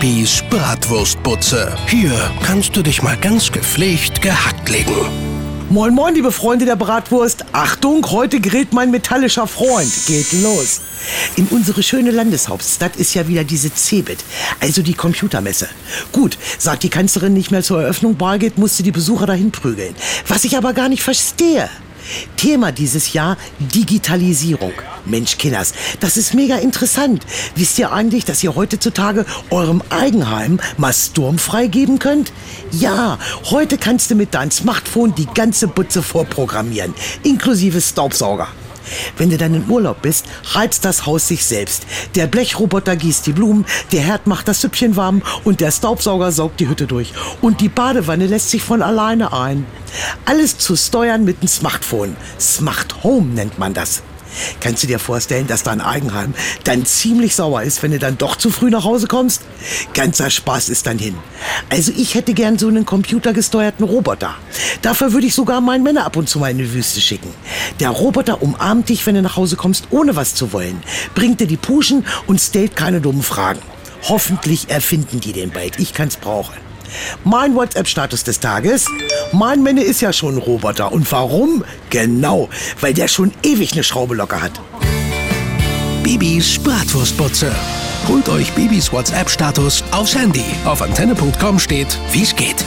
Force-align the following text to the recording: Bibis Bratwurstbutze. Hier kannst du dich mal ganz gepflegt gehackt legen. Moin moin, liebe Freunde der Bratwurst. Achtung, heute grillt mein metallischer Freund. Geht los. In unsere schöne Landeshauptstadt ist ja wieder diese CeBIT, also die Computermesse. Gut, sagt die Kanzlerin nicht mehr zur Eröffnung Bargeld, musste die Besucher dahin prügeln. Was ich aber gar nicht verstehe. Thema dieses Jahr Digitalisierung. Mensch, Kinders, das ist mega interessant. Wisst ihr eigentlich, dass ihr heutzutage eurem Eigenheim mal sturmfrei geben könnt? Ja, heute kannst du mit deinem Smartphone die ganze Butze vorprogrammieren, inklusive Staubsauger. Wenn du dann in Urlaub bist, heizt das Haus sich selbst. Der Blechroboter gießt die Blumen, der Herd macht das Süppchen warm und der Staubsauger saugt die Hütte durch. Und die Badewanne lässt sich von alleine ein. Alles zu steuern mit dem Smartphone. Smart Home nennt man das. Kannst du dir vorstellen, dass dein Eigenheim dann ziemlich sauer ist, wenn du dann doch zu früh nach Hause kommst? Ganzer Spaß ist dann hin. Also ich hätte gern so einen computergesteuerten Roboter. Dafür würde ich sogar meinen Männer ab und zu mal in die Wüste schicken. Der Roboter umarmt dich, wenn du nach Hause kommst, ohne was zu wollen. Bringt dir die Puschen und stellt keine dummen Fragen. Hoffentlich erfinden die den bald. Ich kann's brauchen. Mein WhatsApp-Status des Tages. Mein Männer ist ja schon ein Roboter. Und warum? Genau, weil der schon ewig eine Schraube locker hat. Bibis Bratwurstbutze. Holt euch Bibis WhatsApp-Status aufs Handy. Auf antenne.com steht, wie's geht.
Bibis 0.00 0.44
Bratwurstbutze. 0.48 1.74
Hier 1.88 2.12
kannst 2.44 2.76
du 2.76 2.82
dich 2.82 3.02
mal 3.02 3.16
ganz 3.16 3.50
gepflegt 3.50 4.22
gehackt 4.22 4.68
legen. 4.68 4.94
Moin 5.70 5.92
moin, 5.92 6.14
liebe 6.14 6.30
Freunde 6.30 6.66
der 6.66 6.76
Bratwurst. 6.76 7.44
Achtung, 7.52 8.08
heute 8.10 8.40
grillt 8.40 8.72
mein 8.72 8.92
metallischer 8.92 9.48
Freund. 9.48 9.90
Geht 10.06 10.32
los. 10.34 10.82
In 11.34 11.46
unsere 11.48 11.82
schöne 11.82 12.12
Landeshauptstadt 12.12 12.94
ist 12.94 13.14
ja 13.14 13.26
wieder 13.26 13.42
diese 13.42 13.74
CeBIT, 13.74 14.18
also 14.60 14.82
die 14.82 14.94
Computermesse. 14.94 15.68
Gut, 16.12 16.38
sagt 16.58 16.84
die 16.84 16.90
Kanzlerin 16.90 17.34
nicht 17.34 17.50
mehr 17.50 17.64
zur 17.64 17.82
Eröffnung 17.82 18.16
Bargeld, 18.16 18.56
musste 18.56 18.84
die 18.84 18.92
Besucher 18.92 19.26
dahin 19.26 19.50
prügeln. 19.50 19.96
Was 20.28 20.44
ich 20.44 20.56
aber 20.56 20.74
gar 20.74 20.88
nicht 20.88 21.02
verstehe. 21.02 21.68
Thema 22.36 22.72
dieses 22.72 23.12
Jahr 23.12 23.36
Digitalisierung. 23.58 24.72
Mensch, 25.04 25.38
Kinders, 25.38 25.72
das 26.00 26.16
ist 26.16 26.34
mega 26.34 26.56
interessant. 26.56 27.24
Wisst 27.54 27.78
ihr 27.78 27.92
eigentlich, 27.92 28.24
dass 28.24 28.42
ihr 28.42 28.54
heutzutage 28.54 29.24
eurem 29.50 29.82
Eigenheim 29.90 30.60
mal 30.76 30.92
sturmfrei 30.92 31.66
geben 31.66 31.98
könnt? 31.98 32.32
Ja, 32.70 33.18
heute 33.50 33.78
kannst 33.78 34.10
du 34.10 34.14
mit 34.14 34.34
deinem 34.34 34.50
Smartphone 34.50 35.14
die 35.14 35.26
ganze 35.26 35.68
Butze 35.68 36.02
vorprogrammieren, 36.02 36.94
inklusive 37.22 37.80
Staubsauger. 37.80 38.48
Wenn 39.16 39.30
du 39.30 39.36
dann 39.36 39.54
in 39.54 39.68
Urlaub 39.68 40.02
bist, 40.02 40.26
heizt 40.54 40.84
das 40.84 41.06
Haus 41.06 41.28
sich 41.28 41.44
selbst. 41.44 41.84
Der 42.14 42.26
Blechroboter 42.26 42.96
gießt 42.96 43.26
die 43.26 43.32
Blumen, 43.32 43.66
der 43.92 44.00
Herd 44.00 44.26
macht 44.26 44.48
das 44.48 44.60
Süppchen 44.60 44.96
warm 44.96 45.22
und 45.44 45.60
der 45.60 45.70
Staubsauger 45.70 46.32
saugt 46.32 46.60
die 46.60 46.68
Hütte 46.68 46.86
durch. 46.86 47.12
Und 47.40 47.60
die 47.60 47.68
Badewanne 47.68 48.26
lässt 48.26 48.50
sich 48.50 48.62
von 48.62 48.82
alleine 48.82 49.32
ein. 49.32 49.66
Alles 50.24 50.58
zu 50.58 50.76
steuern 50.76 51.24
mit 51.24 51.42
dem 51.42 51.48
Smartphone. 51.48 52.16
Smart 52.38 53.02
Home 53.02 53.26
nennt 53.34 53.58
man 53.58 53.74
das. 53.74 54.02
Kannst 54.60 54.82
du 54.82 54.86
dir 54.86 54.98
vorstellen, 54.98 55.46
dass 55.46 55.62
dein 55.62 55.80
Eigenheim 55.80 56.34
dann 56.64 56.84
ziemlich 56.84 57.34
sauer 57.34 57.62
ist, 57.62 57.82
wenn 57.82 57.92
du 57.92 57.98
dann 57.98 58.18
doch 58.18 58.36
zu 58.36 58.50
früh 58.50 58.70
nach 58.70 58.84
Hause 58.84 59.06
kommst? 59.06 59.42
Ganzer 59.94 60.30
Spaß 60.30 60.68
ist 60.68 60.86
dann 60.86 60.98
hin. 60.98 61.16
Also 61.70 61.92
ich 61.96 62.14
hätte 62.14 62.34
gern 62.34 62.58
so 62.58 62.68
einen 62.68 62.86
computergesteuerten 62.86 63.84
Roboter. 63.84 64.34
Dafür 64.82 65.12
würde 65.12 65.26
ich 65.26 65.34
sogar 65.34 65.60
meinen 65.60 65.82
Männer 65.82 66.04
ab 66.04 66.16
und 66.16 66.28
zu 66.28 66.38
mal 66.38 66.50
in 66.50 66.58
die 66.58 66.72
Wüste 66.72 67.00
schicken. 67.00 67.32
Der 67.80 67.90
Roboter 67.90 68.42
umarmt 68.42 68.88
dich, 68.88 69.06
wenn 69.06 69.14
du 69.14 69.22
nach 69.22 69.36
Hause 69.36 69.56
kommst, 69.56 69.88
ohne 69.90 70.16
was 70.16 70.34
zu 70.34 70.52
wollen. 70.52 70.82
Bringt 71.14 71.40
dir 71.40 71.46
die 71.46 71.56
Puschen 71.56 72.04
und 72.26 72.40
stellt 72.40 72.76
keine 72.76 73.00
dummen 73.00 73.22
Fragen. 73.22 73.60
Hoffentlich 74.08 74.70
erfinden 74.70 75.20
die 75.20 75.32
den 75.32 75.50
bald. 75.50 75.78
Ich 75.80 75.92
kann's 75.92 76.16
brauchen. 76.16 76.54
Mein 77.24 77.54
WhatsApp-Status 77.54 78.24
des 78.24 78.40
Tages. 78.40 78.86
Mein 79.32 79.62
Männer 79.62 79.82
ist 79.82 80.00
ja 80.00 80.12
schon 80.12 80.36
ein 80.36 80.38
Roboter. 80.38 80.92
Und 80.92 81.10
warum? 81.12 81.64
Genau, 81.90 82.48
weil 82.80 82.94
der 82.94 83.08
schon 83.08 83.32
ewig 83.42 83.72
eine 83.72 83.84
Schraube 83.84 84.14
locker 84.14 84.40
hat. 84.40 84.60
Bibis 86.02 86.58
Bratwurstbutze. 86.58 87.52
Holt 88.08 88.28
euch 88.28 88.50
Bibis 88.52 88.92
WhatsApp-Status 88.92 89.84
aufs 89.90 90.14
Handy. 90.14 90.44
Auf 90.64 90.80
antenne.com 90.80 91.58
steht, 91.58 91.98
wie's 92.12 92.34
geht. 92.34 92.64